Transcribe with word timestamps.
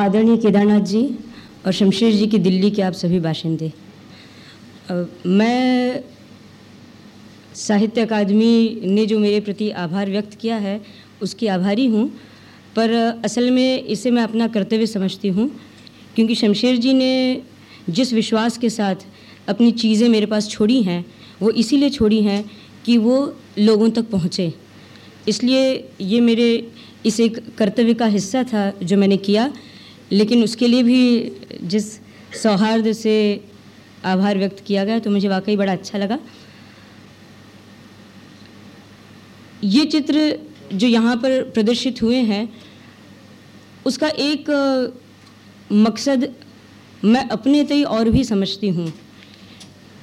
आदरणीय 0.00 0.36
केदारनाथ 0.36 0.84
जी 0.86 1.02
और 1.66 1.72
शमशेर 1.72 2.12
जी 2.12 2.26
की 2.26 2.38
दिल्ली 2.40 2.70
के 2.70 2.82
आप 2.82 2.92
सभी 2.94 3.20
बाशिंदे। 3.20 3.72
मैं 5.26 6.02
साहित्य 7.56 8.00
अकादमी 8.00 8.80
ने 8.84 9.06
जो 9.06 9.18
मेरे 9.18 9.40
प्रति 9.40 9.70
आभार 9.78 10.10
व्यक्त 10.10 10.34
किया 10.40 10.56
है, 10.56 10.80
उसकी 11.22 11.46
आभारी 11.48 11.86
हूँ। 11.86 12.08
पर 12.76 12.90
असल 13.24 13.50
में 13.50 13.84
इसे 13.84 14.10
मैं 14.10 14.22
अपना 14.22 14.46
कर्तव्य 14.48 14.86
समझती 14.86 15.28
हूँ, 15.28 15.50
क्योंकि 16.16 16.34
शमशेर 16.34 16.76
जी 16.76 16.92
ने 16.94 17.42
जिस 17.90 18.12
विश्वास 18.12 18.58
के 18.58 18.70
साथ 18.70 19.06
अपनी 19.48 19.70
चीज़ें 19.72 20.08
मेरे 20.08 20.26
पास 20.26 20.48
छोड़ी 20.48 20.82
हैं, 20.82 21.04
वो 21.42 21.50
इसीलिए 21.52 21.90
छोड़ी 21.90 22.22
हैं 22.22 22.44
कि 22.84 22.96
वो 22.98 23.16
लोगों 23.58 23.90
तक 23.90 24.10
पहुँचे। 24.10 24.52
इसलिए 25.28 25.88
ये 26.00 26.20
मेरे 26.20 26.48
इस 27.06 27.18
एक 27.20 27.38
कर्तव्य 27.58 27.94
का 27.94 28.06
हिस्सा 28.06 28.42
था 28.44 28.72
जो 28.82 28.96
मैंने 28.96 29.16
किया। 29.18 29.50
लेकिन 30.12 30.42
उसके 30.44 30.66
लिए 30.66 30.82
भी 30.82 31.32
जिस 31.64 31.92
सौहार्द 32.42 32.92
से 32.94 33.14
आभार 34.04 34.38
व्यक्त 34.38 34.62
किया 34.66 34.84
गया 34.84 34.98
तो 34.98 35.10
मुझे 35.10 35.28
वाकई 35.28 35.56
बड़ा 35.56 35.72
अच्छा 35.72 35.98
लगा। 35.98 36.18
ये 39.64 39.84
चित्र 39.86 40.38
जो 40.72 40.86
यहाँ 40.86 41.16
पर 41.16 41.42
प्रदर्शित 41.50 42.02
हुए 42.02 42.16
हैं, 42.24 42.48
उसका 43.86 44.08
एक 44.08 44.50
मकसद 45.72 46.28
मैं 47.04 47.28
अपने 47.30 47.62
तय 47.64 47.82
और 47.84 48.08
भी 48.10 48.24
समझती 48.24 48.68
हूँ। 48.68 48.92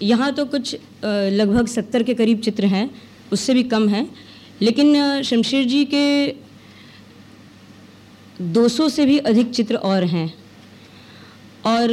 यहाँ 0.02 0.32
तो 0.34 0.46
कुछ 0.46 0.76
लगभग 1.04 1.68
सत्तर 1.68 2.04
के 2.04 2.14
करीब 2.14 2.40
चित्र 2.42 2.66
हैं, 2.66 2.90
उससे 3.32 3.54
भी 3.54 3.64
कम 3.66 3.88
हैं, 3.90 4.08
लेकिन 4.62 5.22
शमशेर 5.24 5.66
जी 5.66 5.84
के 5.86 6.28
200 8.40 8.90
से 8.90 9.06
भी 9.06 9.18
अधिक 9.20 9.52
चित्र 9.52 9.76
और 9.76 10.04
हैं। 10.06 10.34
और 11.66 11.90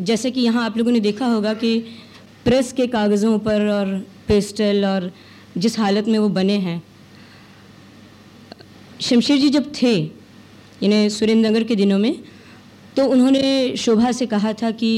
जैसे 0.00 0.30
कि 0.30 0.40
यहाँ 0.40 0.64
आप 0.64 0.76
लोगों 0.78 0.92
ने 0.92 1.00
देखा 1.00 1.26
होगा 1.26 1.54
कि 1.54 1.78
प्रेस 2.44 2.72
के 2.72 2.86
कागज़ों 2.86 3.38
पर 3.38 3.68
और 3.70 3.94
पेस्टल 4.28 4.84
और 4.86 5.10
जिस 5.58 5.78
हालत 5.78 6.08
में 6.08 6.18
वो 6.18 6.28
बने 6.30 6.56
हैं। 6.58 6.82
शमशेर 9.00 9.38
जी 9.38 9.48
जब 9.50 9.72
थे 9.72 9.94
यानी 9.96 11.08
सुरेंद्र 11.10 11.48
नगर 11.48 11.64
के 11.64 11.76
दिनों 11.76 11.98
में 11.98 12.14
तो 12.96 13.04
उन्होंने 13.06 13.76
शोभा 13.76 14.10
से 14.12 14.26
कहा 14.26 14.52
था 14.52 14.70
कि 14.72 14.90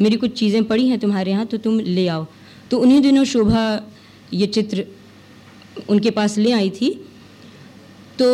मेरी 0.00 0.16
कुछ 0.16 0.32
चीज़ें 0.38 0.64
पड़ी 0.64 0.88
हैं 0.88 0.98
तुम्हारे 0.98 1.30
यहाँ 1.30 1.46
तो 1.46 1.56
तुम 1.58 1.78
ले 1.80 2.06
आओ। 2.08 2.26
तो 2.70 2.78
उन्हीं 2.78 3.00
दिनों 3.02 3.24
शोभा 3.24 3.62
ये 4.32 4.46
चित्र 4.46 4.84
उनके 5.88 6.10
पास 6.10 6.36
ले 6.38 6.52
आई 6.52 6.70
थी। 6.70 6.90
तो 8.18 8.28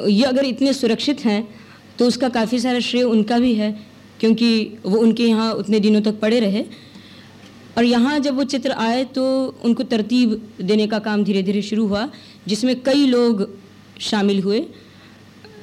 ये 0.00 0.24
अगर 0.24 0.44
इतने 0.44 0.72
सुरक्षित 0.72 1.24
हैं 1.24 1.48
तो 1.98 2.06
उसका 2.06 2.28
काफ़ी 2.30 2.58
सारा 2.60 2.80
श्रेय 2.80 3.02
उनका 3.04 3.38
भी 3.38 3.54
है, 3.54 3.70
क्योंकि 4.20 4.78
वो 4.84 4.98
उनके 4.98 5.24
यहाँ 5.24 5.52
उतने 5.54 5.80
दिनों 5.80 6.00
तक 6.02 6.20
पड़े 6.20 6.40
रहे। 6.40 6.64
और 7.76 7.84
यहाँ 7.84 8.18
जब 8.20 8.36
वो 8.36 8.44
चित्र 8.44 8.72
आए 8.72 9.02
तो 9.06 9.24
उनको 9.64 9.82
तरतीब 9.84 10.30
देने 10.62 10.86
का 10.86 10.98
काम 11.00 11.24
धीरे 11.24 11.42
धीरे 11.42 11.62
शुरू 11.62 11.86
हुआ, 11.86 12.08
जिसमें 12.48 12.80
कई 12.82 13.06
लोग 13.06 13.48
शामिल 14.00 14.42
हुए। 14.42 14.66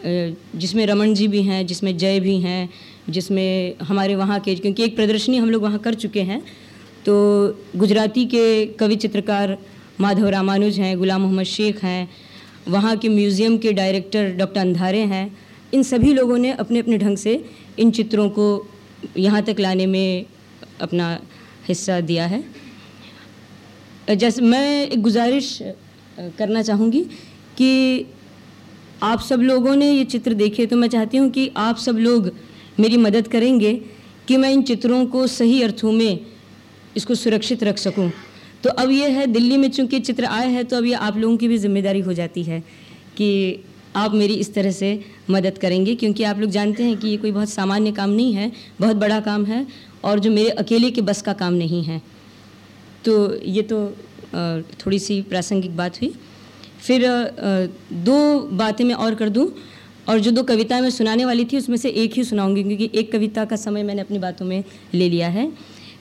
जिसमें 0.06 0.86
रमन 0.86 1.14
जी 1.14 1.28
भी 1.28 1.42
हैं, 1.42 1.66
जिसमें 1.68 1.98
जय 1.98 2.20
भी 2.20 2.38
हैं, 2.40 2.70
जिसमें 3.10 3.76
हमारे 3.84 4.16
वहाँ 4.16 4.40
के, 4.40 4.56
क्योंकि 4.56 4.84
एक 4.84 4.96
प्रदर्शनी 4.96 5.38
हम 5.38 5.50
लोग 5.50 5.62
वहाँ 5.64 5.80
कर 5.80 5.94
चुके 5.96 6.22
हैं। 6.22 6.42
तो 7.06 7.16
गुजराती 7.76 8.26
के 8.26 8.66
कवि 8.76 8.96
चित्रकार 8.98 9.58
माधव 10.00 10.28
रामानुज 10.30 10.80
हैं, 10.80 10.98
गुलाम 10.98 11.22
मोहम्मद 11.22 11.46
शेख 11.46 11.84
हैं 11.84 12.10
वहाँ 12.68 12.96
के 12.98 13.10
म्यूज़ियम 13.10 13.58
के 13.58 13.72
डायरेक्टर 13.74 14.30
डॉक्टर 14.38 14.60
अंधारे 14.62 15.02
हैं। 15.06 15.38
इन 15.74 15.84
सभी 15.84 16.14
लोगों 16.14 16.38
ने 16.38 16.52
अपने 16.54 16.80
अपने 16.80 16.98
ढंग 16.98 17.18
से 17.18 17.44
इन 17.80 17.92
चित्रों 17.92 18.30
को 18.30 18.46
यहाँ 19.18 19.42
तक 19.44 19.60
लाने 19.60 19.86
में 19.86 20.26
अपना 20.82 21.20
हिस्सा 21.68 22.00
दिया 22.02 22.26
है। 22.26 22.44
जैसे 24.10 24.42
मैं 24.42 24.88
एक 24.88 25.02
गुजारिश 25.02 25.58
करना 26.38 26.62
चाहूँगी 26.62 27.02
कि 27.58 28.06
आप 29.04 29.22
सब 29.22 29.42
लोगों 29.42 29.76
ने 29.76 29.92
ये 29.92 30.04
चित्र 30.06 30.34
देखे 30.34 30.66
तो 30.66 30.78
मैं 30.78 30.88
चाहती 30.90 31.18
हूँ 31.18 31.30
कि 31.30 31.52
आप 31.58 31.78
सब 31.78 31.98
लोग 31.98 32.32
मेरी 32.80 32.98
मदद 32.98 33.28
करेंगे 33.28 33.74
कि 34.28 34.38
मैं 34.38 34.52
इन 34.52 34.62
चित्रों 34.64 35.06
को 35.06 35.26
सही 35.30 35.62
अर्थों 35.64 35.92
में 35.92 36.20
इसको 36.98 37.16
सुरक्षित 37.16 37.64
रख 37.64 37.78
सकूँ। 37.78 38.10
तो 38.66 38.72
अब 38.72 38.92
ये 38.92 39.08
है, 39.10 39.26
दिल्ली 39.28 39.58
में 39.58 39.70
चूँकि 39.70 40.00
चित्र 40.00 40.26
आए 40.26 40.48
हैं 40.50 40.64
तो 40.66 40.78
अब 40.78 40.86
ये 40.86 40.94
आप 40.98 41.18
लोगों 41.18 41.36
की 41.38 41.48
भी 41.48 41.58
ज़िम्मेदारी 41.58 42.00
हो 42.00 42.14
जाती 42.14 42.44
है 42.44 42.60
कि 43.18 43.64
आप 43.96 44.14
मेरी 44.14 44.34
इस 44.36 44.54
तरह 44.54 44.72
से 44.72 44.90
मदद 45.30 45.58
करेंगे, 45.58 45.94
क्योंकि 45.96 46.24
आप 46.24 46.40
लोग 46.40 46.50
जानते 46.50 46.84
हैं 46.84 46.98
कि 46.98 47.08
ये 47.08 47.18
कोई 47.18 47.32
बहुत 47.32 47.50
सामान्य 47.50 47.92
काम 47.92 48.10
नहीं 48.12 48.34
है, 48.34 48.52
बहुत 48.80 48.96
बड़ा 48.96 49.20
काम 49.20 49.46
है, 49.46 49.66
और 50.04 50.20
जो 50.20 50.32
मेरे 50.32 50.50
अकेले 50.58 50.90
के 50.92 51.02
बस 51.02 51.22
का 51.22 51.34
काम 51.34 51.54
नहीं 51.54 51.84
है। 51.84 52.02
तो 53.06 53.14
ये 53.36 53.62
तो 53.62 53.78
थोड़ी 54.76 55.00
सी 55.00 55.22
प्रासंगिक 55.22 55.78
बात 55.78 56.02
हुई। 56.02 56.14
फिर 56.80 57.08
दो 58.02 58.18
बातें 58.54 58.84
मैं 58.86 58.96
और 58.96 59.16
कर 59.16 59.30
दूँ, 59.30 59.48
और 60.10 60.20
जो 60.20 60.32
दो 60.32 60.44
कविताएँ 60.46 60.82
मैं 60.82 60.90
सुनाने 60.90 61.26
वाली 61.26 61.46
थी, 61.46 61.58
उसमें 61.58 61.78
से 61.78 61.90
एक 61.92 62.18
ही 62.18 62.24
सुनाऊँगी, 62.24 62.64
क्योंकि 62.64 62.90
एक 62.96 63.12
कविता 63.12 63.46
का 63.46 63.56
समय 63.58 63.84
मैंने 63.84 64.02
अपनी 64.02 64.20
बातों 64.20 64.46
में 64.46 64.64
ले 64.94 65.10
लिया 65.10 65.30
है। 65.30 65.52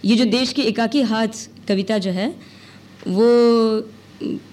ये 0.04 0.16
जो 0.16 0.24
देश 0.30 0.52
की 0.52 0.62
एकाकी 0.62 1.02
हाथ 1.04 1.48
कविता 1.68 1.98
जो 1.98 2.10
है 2.10 2.34
वो, 3.06 3.24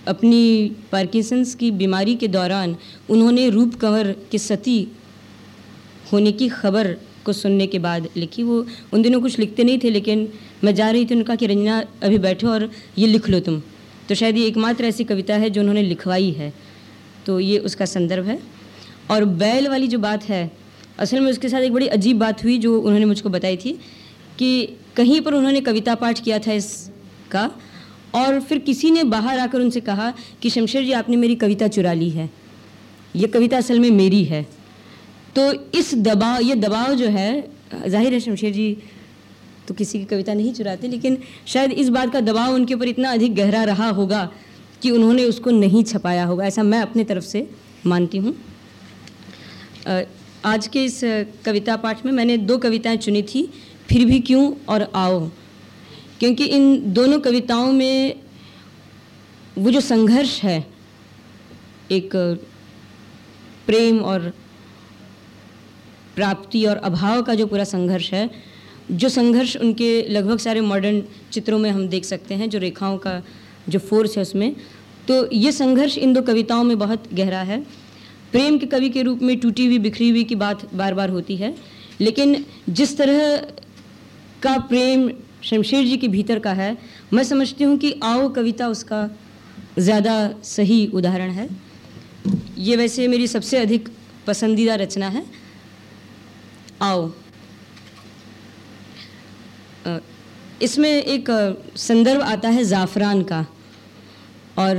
अपनी 0.07 0.71
पार्किसंस 0.91 1.55
की 1.55 1.71
बीमारी 1.71 2.15
के 2.15 2.27
दौरान 2.27 2.75
उन्होंने 3.09 3.49
रूप 3.49 3.75
कंवर 3.75 4.15
के 4.31 4.37
सती 4.37 4.87
होने 6.13 6.31
की 6.31 6.49
खबर 6.49 6.97
को 7.25 7.33
सुनने 7.33 7.67
के 7.67 7.79
बाद 7.79 8.09
लिखी। 8.17 8.43
वो 8.43 8.65
उन 8.93 9.01
दिनों 9.01 9.21
कुछ 9.21 9.39
लिखते 9.39 9.63
नहीं 9.63 9.79
थे, 9.83 9.89
लेकिन 9.89 10.29
मैं 10.63 10.75
जा 10.75 10.91
रही 10.91 11.05
थी, 11.05 11.15
उनका 11.15 11.35
कि, 11.35 11.47
रंजना, 11.47 11.85
अभी 12.03 12.17
बैठो 12.17 12.47
और 12.47 12.71
ये 12.97 13.07
लिख 13.07 13.29
लो 13.29 13.39
तुम। 13.39 13.61
तो 14.09 14.15
शायद 14.15 14.37
ये 14.37 14.45
एकमात्र 14.45 14.85
ऐसी 14.85 15.03
कविता 15.03 15.35
है 15.35 15.49
जो 15.49 15.61
उन्होंने 15.61 15.81
लिखवाई 15.81 16.31
है। 16.31 16.53
तो 17.25 17.39
ये 17.39 17.57
उसका 17.57 17.85
संदर्भ 17.85 18.25
है। 18.25 18.39
और 19.11 19.25
बैल 19.25 19.67
वाली 19.67 19.87
जो 19.87 19.99
बात 19.99 20.23
है, 20.23 20.51
असल 20.99 21.19
में 21.19 21.31
उसके 21.31 21.49
साथ 21.49 21.61
एक 21.61 21.73
बड़ी 21.73 21.87
अजीब 21.87 22.19
बात 22.19 22.43
हुई 22.43 22.57
जो 22.57 22.81
उन्होंने 22.81 23.05
मुझको 23.05 23.29
बताई 23.29 23.57
थी 23.57 23.79
कि 24.39 24.69
कहीं 24.95 25.21
पर 25.21 25.33
उन्होंने 25.33 25.61
कविता 25.61 25.95
पाठ 25.95 26.19
किया 26.19 26.39
था 26.39 26.53
इसका 26.53 27.51
और 28.15 28.39
फिर 28.39 28.59
किसी 28.59 28.91
ने 28.91 29.03
बाहर 29.05 29.39
आकर 29.39 29.59
उनसे 29.59 29.79
कहा 29.81 30.13
कि 30.41 30.49
शमशेर 30.49 30.83
जी, 30.83 30.91
आपने 30.93 31.15
मेरी 31.17 31.35
कविता 31.35 31.67
चुरा 31.67 31.93
ली 31.93 32.09
है। 32.09 32.29
ये 33.15 33.27
कविता 33.27 33.57
असल 33.57 33.79
में 33.79 33.89
मेरी 33.91 34.23
है। 34.25 34.45
तो 35.35 35.51
इस 35.73 35.93
दबाव, 35.97 36.41
ये 36.41 36.55
दबाव 36.57 36.93
जो 36.95 37.07
है, 37.07 37.49
ज़ाहिर 37.87 38.13
है 38.13 38.19
शमशेर 38.19 38.53
जी 38.53 38.77
तो 39.67 39.73
किसी 39.73 39.99
की 39.99 40.05
कविता 40.05 40.33
नहीं 40.33 40.53
चुराते, 40.53 40.87
लेकिन 40.87 41.17
शायद 41.47 41.71
इस 41.73 41.89
बात 41.89 42.11
का 42.13 42.19
दबाव 42.21 42.53
उनके 42.53 42.73
ऊपर 42.73 42.87
इतना 42.87 43.11
अधिक 43.11 43.35
गहरा 43.35 43.63
रहा 43.63 43.89
होगा 43.89 44.29
कि 44.81 44.91
उन्होंने 44.91 45.23
उसको 45.25 45.51
नहीं 45.51 45.83
छपाया 45.83 46.25
होगा, 46.25 46.45
ऐसा 46.45 46.63
मैं 46.63 46.81
अपने 46.81 47.03
तरफ़ 47.03 47.23
से 47.23 47.47
मानती 47.85 48.17
हूँ। 48.17 48.35
आज 50.45 50.67
के 50.67 50.83
इस 50.85 50.99
कविता 51.45 51.75
पाठ 51.77 52.05
में 52.05 52.11
मैंने 52.11 52.37
दो 52.39 52.57
कविताएँ 52.57 52.97
चुनी 52.97 53.21
थी, 53.23 53.49
फिर 53.89 54.05
भी 54.05 54.19
क्यों 54.19 54.51
और 54.69 54.91
आओ? 54.95 55.29
क्योंकि 56.21 56.45
इन 56.45 56.93
दोनों 56.93 57.19
कविताओं 57.19 57.71
में 57.73 58.19
वो 59.57 59.71
जो 59.71 59.79
संघर्ष 59.81 60.39
है, 60.43 60.65
एक 61.91 62.09
प्रेम 63.65 63.99
और 63.99 64.31
प्राप्ति 66.15 66.65
और 66.65 66.77
अभाव 66.77 67.21
का 67.23 67.35
जो 67.35 67.47
पूरा 67.47 67.63
संघर्ष 67.63 68.11
है, 68.13 68.29
जो 68.91 69.09
संघर्ष 69.09 69.55
उनके 69.57 69.89
लगभग 70.09 70.37
सारे 70.37 70.61
मॉडर्न 70.61 71.01
चित्रों 71.31 71.59
में 71.59 71.69
हम 71.71 71.87
देख 71.87 72.05
सकते 72.05 72.35
हैं, 72.35 72.49
जो 72.49 72.59
रेखाओं 72.59 72.97
का 72.97 73.21
जो 73.69 73.79
फोर्स 73.79 74.15
है 74.17 74.21
उसमें 74.21 74.55
तो 75.07 75.31
ये 75.31 75.51
संघर्ष 75.51 75.97
इन 75.97 76.13
दो 76.13 76.21
कविताओं 76.21 76.63
में 76.63 76.77
बहुत 76.79 77.13
गहरा 77.13 77.41
है। 77.41 77.59
प्रेम 78.31 78.57
के 78.57 78.65
कवि 78.65 78.89
के 78.89 79.01
रूप 79.01 79.21
में 79.21 79.39
टूटी 79.39 79.65
हुई, 79.65 79.79
बिखरी 79.79 80.09
हुई 80.09 80.23
की 80.23 80.35
बात 80.35 80.73
बार 80.75 80.93
बार 80.93 81.09
होती 81.09 81.35
है, 81.35 81.53
लेकिन 82.01 82.45
जिस 82.69 82.97
तरह 82.97 83.35
का 84.43 84.57
प्रेम 84.69 85.09
शमशेर 85.43 85.85
जी 85.85 85.97
के 85.97 86.07
भीतर 86.07 86.39
का 86.39 86.51
है। 86.53 86.77
मैं 87.13 87.23
समझती 87.23 87.63
हूँ 87.63 87.77
कि 87.77 87.93
आओ 88.03 88.27
कविता 88.29 88.67
उसका 88.67 89.09
ज़्यादा 89.79 90.13
सही 90.45 90.85
उदाहरण 90.93 91.31
है। 91.31 91.47
ये 92.59 92.75
वैसे 92.75 93.07
मेरी 93.07 93.27
सबसे 93.27 93.57
अधिक 93.57 93.89
पसंदीदा 94.27 94.75
रचना 94.75 95.07
है। 95.07 95.23
आओ। 96.81 97.11
इसमें 100.61 100.89
एक 100.89 101.29
संदर्भ 101.79 102.21
आता 102.21 102.49
है 102.49 102.63
ज़ाफ़रान 102.63 103.21
का। 103.23 103.45
और 104.59 104.75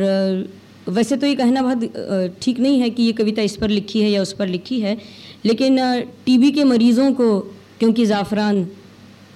वैसे 0.89 1.17
तो 1.17 1.27
ये 1.27 1.35
कहना 1.35 1.63
बहुत 1.63 2.39
ठीक 2.43 2.59
नहीं 2.61 2.81
है 2.81 2.91
कि 2.91 3.03
ये 3.03 3.13
कविता 3.13 3.43
इस 3.43 3.57
पर 3.57 3.69
लिखी 3.69 4.01
है 4.03 4.11
या 4.11 4.23
उस 4.23 4.33
पर 4.33 4.47
लिखी 4.49 4.81
है, 4.81 4.97
लेकिन 5.45 5.79
टीबी 6.27 6.51
के 6.51 6.65
मरीज़ों 6.65 7.13
को, 7.13 7.39
क्योंकि 7.79 8.07
ज़ाफ़रान 8.07 8.65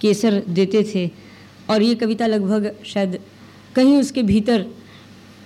केसर 0.01 0.43
देते 0.49 0.83
थे। 0.95 1.11
और 1.71 1.83
ये 1.83 1.95
कविता 1.95 2.27
लगभग 2.27 2.75
शायद 2.87 3.19
कहीं 3.77 3.97
उसके 3.99 4.23
भीतर 4.23 4.67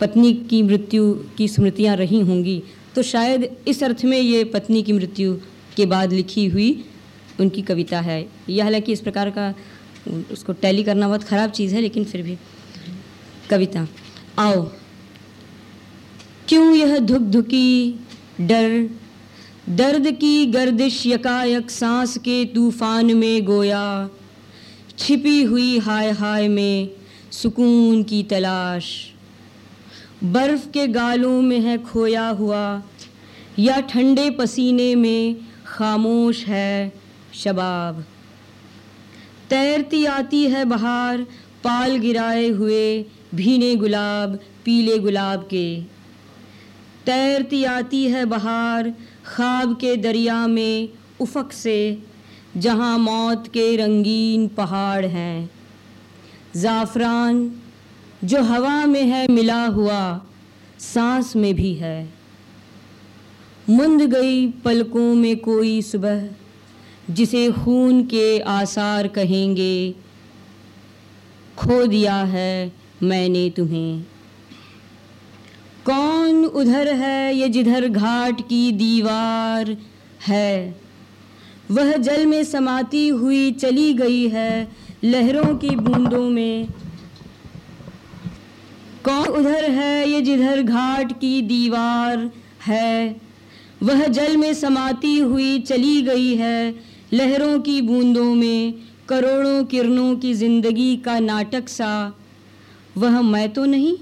पत्नी 0.00 0.32
की 0.50 0.62
मृत्यु 0.62 1.12
की 1.38 1.48
स्मृतियाँ 1.48 1.96
रही 1.96 2.20
होंगी। 2.20 2.62
तो 2.94 3.02
शायद 3.02 3.48
इस 3.68 3.82
अर्थ 3.82 4.04
में 4.04 4.18
ये 4.18 4.44
पत्नी 4.44 4.82
की 4.82 4.92
मृत्यु 4.92 5.34
के 5.76 5.86
बाद 5.86 6.12
लिखी 6.12 6.46
हुई 6.46 6.84
उनकी 7.40 7.62
कविता 7.62 8.00
है। 8.00 8.26
यह 8.48 8.64
हालाँकि 8.64 8.92
इस 8.92 9.00
प्रकार 9.00 9.30
का 9.30 9.54
उसको 10.32 10.52
टैली 10.52 10.82
करना 10.82 11.08
बहुत 11.08 11.24
ख़राब 11.24 11.50
चीज़ 11.50 11.74
है, 11.74 11.80
लेकिन 11.80 12.04
फिर 12.04 12.22
भी 12.22 12.36
कविता। 13.50 13.86
आओ, 14.38 14.62
क्यों 16.48 16.74
यह 16.74 16.98
धुक 16.98 17.22
धुकी 17.22 18.00
डर? 18.40 18.88
दर्द 19.68 20.10
की 20.10 20.46
गर्दिश 20.46 21.06
यकायक 21.06 21.70
सांस 21.70 22.16
के 22.18 22.44
तूफ़ान 22.44 23.14
में 23.16 23.44
गोया। 23.44 24.10
छिपी 25.00 25.42
हुई 25.42 25.78
हाय 25.78 26.10
हाय 26.10 26.48
में 26.48 26.90
सुकून 27.32 28.02
की 28.02 28.22
तलाश। 28.22 29.12
बर्फ़ 30.24 30.70
के 30.70 30.86
गालों 30.86 31.42
में 31.42 31.60
है 31.60 31.78
खोया 31.78 32.28
हुआ, 32.28 32.82
या 33.58 33.80
ठंडे 33.80 34.30
पसीने 34.30 34.94
में 34.94 35.36
खामोश 35.66 36.44
है 36.46 36.92
शबाब। 37.34 38.04
तैरती 39.50 40.04
आती 40.04 40.44
है 40.44 40.64
बहार, 40.64 41.22
पाल 41.64 41.96
गिराए 41.96 42.48
हुए 42.48 43.04
भीने 43.34 43.76
गुलाब, 43.76 44.38
पीले 44.64 44.98
गुलाब 44.98 45.40
के। 45.40 45.82
तैरती 47.06 47.64
आती 47.64 48.04
है 48.04 48.24
बहार 48.24 48.94
ख्वाब 49.24 49.74
के 49.74 49.96
दरिया 49.96 50.46
में 50.46 50.88
उफक 51.20 51.52
से 51.52 51.98
जहाँ 52.56 52.98
मौत 52.98 53.48
के 53.48 53.76
रंगीन 53.76 54.48
पहाड़ 54.48 55.06
हैं। 55.06 55.50
ज़ाफ़रान, 56.56 57.52
जो 58.24 58.42
हवा 58.42 58.86
में 58.86 59.02
है, 59.02 59.28
मिला 59.28 59.66
हुआ 59.66 60.26
सांस 60.78 61.36
में 61.36 61.54
भी 61.54 61.74
है। 61.74 62.08
मुंद 63.70 64.02
गई 64.02 64.46
पलकों 64.48 65.14
में 65.14 65.36
कोई 65.36 65.82
सुबह, 65.82 66.28
जिसे 67.10 67.52
खून 67.52 68.04
के 68.04 68.38
आसार 68.38 69.08
कहेंगे, 69.08 69.94
खो 71.58 71.86
दिया 71.86 72.14
है 72.14 72.72
मैंने 73.02 73.50
तुम्हें। 73.50 74.02
कौन 75.86 76.44
उधर 76.44 76.92
है 76.92 77.34
ये 77.34 77.48
जिधर 77.48 77.88
घाट 77.88 78.40
की 78.40 78.72
दीवार 78.72 79.76
है? 80.26 80.80
वह 81.70 81.96
जल 81.96 82.26
में 82.26 82.44
समाती 82.44 83.08
हुई 83.08 83.52
चली 83.52 83.94
गई 83.94 84.28
है 84.28 84.68
लहरों 85.04 85.56
की 85.56 85.70
बूंदों 85.70 86.30
में। 86.30 86.66
कौन 89.04 89.26
उधर 89.26 89.70
है 89.70 90.10
ये 90.10 90.20
जिधर 90.20 90.62
घाट 90.62 91.12
की 91.12 91.42
दीवार 91.42 92.30
है? 92.66 93.16
वह 93.82 94.06
जल 94.06 94.36
में 94.36 94.54
समाती 94.54 95.18
हुई 95.18 95.58
चली 95.58 96.02
गई 96.02 96.34
है 96.34 96.74
लहरों 97.12 97.60
की 97.60 97.80
बूंदों 97.82 98.34
में, 98.34 98.74
करोड़ों 99.08 99.64
किरणों 99.64 100.16
की 100.16 100.34
ज़िंदगी 100.34 100.96
का 100.96 101.18
नाटक 101.18 101.68
सा। 101.68 102.16
वह 102.96 103.20
मैं 103.22 103.52
तो 103.52 103.64
नहीं? 103.64 103.96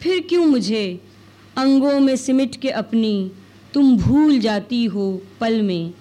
फिर 0.00 0.20
क्यों 0.28 0.46
मुझे 0.46 1.00
अंगों 1.56 2.00
में 2.00 2.16
सिमट 2.16 2.56
के 2.56 2.68
अपनी 2.68 3.30
तुम 3.74 3.96
भूल 3.96 4.38
जाती 4.38 4.84
हो 4.84 5.22
पल 5.40 5.62
में। 5.62 5.94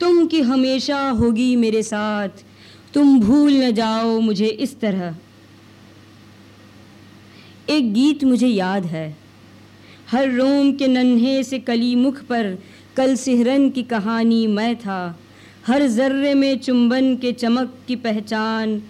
तुम 0.00 0.26
कि 0.26 0.40
हमेशा 0.40 1.08
होगी 1.08 1.56
मेरे 1.56 1.82
साथ। 1.82 2.28
तुम 2.94 3.20
भूल 3.20 3.52
न 3.52 3.70
जाओ 3.70 4.20
मुझे 4.20 4.46
इस 4.46 4.80
तरह। 4.80 5.16
एक 7.70 7.92
गीत 7.92 8.24
मुझे 8.24 8.46
याद 8.46 8.86
है। 8.86 9.16
हर 10.10 10.30
रोम 10.30 10.72
के 10.72 10.86
नन्हे 10.86 11.42
से 11.42 11.58
कली 11.58 11.94
मुख 11.94 12.22
पर 12.22 12.58
कल 12.96 13.16
सिहरन 13.16 13.70
की 13.70 13.82
कहानी 13.82 14.46
मैं 14.46 14.76
था। 14.76 15.20
हर 15.66 15.86
जर्रे 15.86 16.34
में 16.34 16.58
चुंबन 16.58 17.16
के 17.16 17.32
चमक 17.32 17.74
की 17.88 17.96
पहचान। 17.96 18.82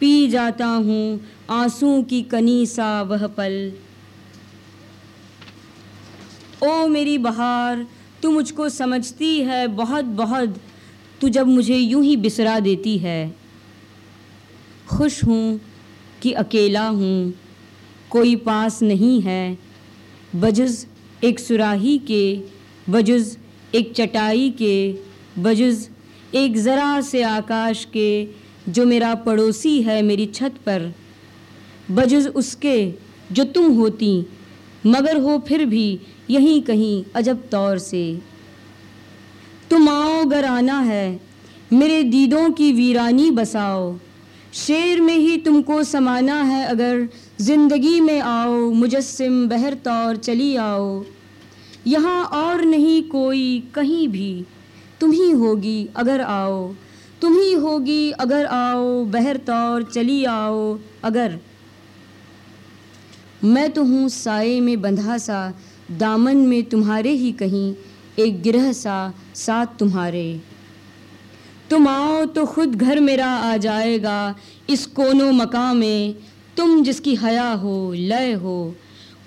पी 0.00 0.28
जाता 0.28 0.66
हूँ 0.66 1.20
आँसू 1.50 2.02
की 2.02 2.22
कनी 2.22 2.66
सा 2.66 3.02
वह 3.02 3.26
पल। 3.26 3.72
ओ 6.62 6.86
मेरी 6.86 7.18
बहार, 7.18 7.86
तू 8.22 8.30
मुझको 8.30 8.68
समझती 8.68 9.40
है 9.40 9.66
बहुत 9.68 10.04
बहुत, 10.04 10.56
तू 11.20 11.28
जब 11.28 11.46
मुझे 11.46 11.76
यूँ 11.76 12.04
ही 12.04 12.16
बिसरा 12.16 12.60
देती 12.60 12.98
है। 12.98 13.34
खुश 14.88 15.24
हूँ 15.24 15.60
कि 16.22 16.32
अकेला 16.32 16.88
हूँ, 16.88 17.34
कोई 18.10 18.36
पास 18.36 18.82
नहीं 18.82 19.20
है। 19.20 19.58
बजुज़ 20.36 20.86
एक 21.24 21.40
सुराही 21.40 21.98
के, 21.98 22.40
बजुज़ 22.90 23.36
एक 23.74 23.92
चटाई 23.92 24.50
के, 24.50 24.94
बजुज़ 25.38 25.88
एक 26.34 26.56
ज़रा 26.56 27.00
से 27.00 27.22
आकाश 27.22 27.84
के, 27.84 28.28
जो 28.68 28.86
मेरा 28.86 29.14
पड़ोसी 29.14 29.82
है 29.82 30.02
मेरी 30.02 30.26
छत 30.26 30.54
पर। 30.66 30.94
बजुज़ 31.90 32.28
उसके, 32.28 32.94
जो 33.32 33.44
तुम 33.44 33.72
होती, 33.72 34.26
मगर 34.86 35.16
हो 35.16 35.38
फिर 35.38 35.64
भी 35.64 36.00
यहीं 36.30 36.62
कहीं 36.62 37.04
अजब 37.16 37.48
तौर 37.48 37.78
से। 37.78 38.20
तुम 39.70 39.88
आओ 39.88 40.20
अगर 40.20 40.44
आना 40.44 40.80
है, 40.80 41.20
मेरे 41.72 42.02
दीदों 42.02 42.50
की 42.50 42.72
वीरानी 42.72 43.30
बसाओ। 43.30 43.98
शेर 44.52 45.00
में 45.00 45.16
ही 45.16 45.36
तुमको 45.36 45.82
समाना 45.82 46.42
है, 46.42 46.66
अगर 46.66 47.08
ज़िंदगी 47.40 48.00
में 48.00 48.20
आओ, 48.20 48.70
मुजस्सिम 48.70 49.48
बहर 49.48 49.74
तौर 49.74 50.16
चली 50.16 50.56
आओ। 50.56 51.04
यहाँ 51.86 52.24
और 52.24 52.64
नहीं 52.64 53.02
कोई, 53.02 53.68
कहीं 53.74 54.08
भी, 54.08 54.44
तुम 55.00 55.10
ही 55.10 55.30
होगी, 55.30 55.88
अगर 55.96 56.20
आओ। 56.20 56.74
तुम 57.20 57.38
ही 57.38 57.52
होगी, 57.52 58.10
अगर 58.10 58.46
आओ, 58.46 59.04
बहर 59.04 59.36
तौर 59.36 59.82
चली 59.82 60.24
आओ, 60.24 60.78
अगर। 61.04 61.38
मैं 63.44 63.70
तो 63.70 63.84
हूँ 63.84 64.08
साए 64.08 64.60
में 64.60 64.80
बंधा 64.80 65.18
सा 65.18 65.58
दामन 65.90 66.36
में 66.36 66.62
तुम्हारे 66.62 67.10
ही 67.10 67.32
कहीं 67.32 67.74
एक 68.18 68.42
गिरह 68.42 68.72
सा 68.72 69.14
साथ 69.34 69.66
तुम्हारे। 69.78 70.40
तुम 71.70 71.88
आओ 71.88 72.24
तो 72.24 72.46
खुद 72.46 72.74
घर 72.74 73.00
मेरा 73.00 73.26
आ 73.26 73.56
जाएगा, 73.56 74.34
इस 74.70 74.86
कोनो 74.86 75.32
मकाम। 75.32 75.76
में 75.76 76.14
तुम 76.56 76.82
जिसकी 76.82 77.14
हया 77.14 77.50
हो, 77.52 77.92
लय 77.92 78.32
हो, 78.32 78.74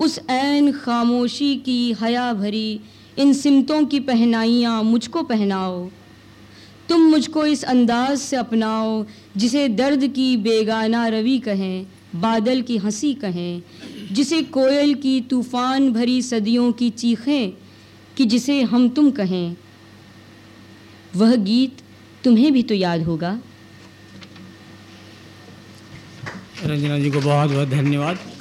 उस 0.01 0.19
ऐन 0.29 0.71
खामोशी 0.71 1.55
की 1.55 1.95
हया 2.01 2.33
भरी, 2.33 2.79
इन 3.17 3.33
सिमतों 3.33 3.85
की 3.85 3.99
पहनाइयाँ 3.99 4.83
मुझको 4.83 5.23
पहनाओ। 5.23 5.89
तुम 6.89 7.01
मुझको 7.01 7.45
इस 7.45 7.63
अंदाज 7.63 8.17
से 8.17 8.35
अपनाओ, 8.35 9.05
जिसे 9.37 9.67
दर्द 9.67 10.07
की 10.07 10.37
बेगाना 10.37 11.07
रवि 11.07 11.39
कहें। 11.39 11.85
बादल 12.21 12.61
की 12.61 12.77
हँसी 12.77 13.13
कहें, 13.13 13.61
जिसे 14.11 14.41
कोयल 14.41 14.93
की 14.93 15.21
तूफ़ान 15.21 15.91
भरी 15.93 16.21
सदियों 16.21 16.71
की 16.71 16.89
चीखें, 16.89 17.51
कि 18.17 18.25
जिसे 18.25 18.61
हम 18.61 18.89
तुम 18.89 19.11
कहें। 19.11 19.55
वह 21.15 21.35
गीत 21.35 21.77
तुम्हें 22.23 22.53
भी 22.53 22.63
तो 22.63 22.75
याद 22.75 23.03
होगा। 23.03 23.39
रंजना 26.63 26.99
जी 26.99 27.11
को 27.11 27.21
बहुत 27.21 27.49
बहुत 27.49 27.67
धन्यवाद। 27.67 28.36